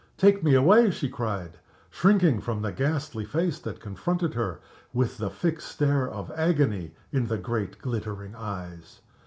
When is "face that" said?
3.23-3.79